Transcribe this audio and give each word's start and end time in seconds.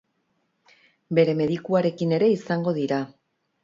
Bere 1.21 1.37
medikuarekin 1.43 2.19
ere 2.21 2.35
izango 2.41 2.79
dira. 2.83 3.05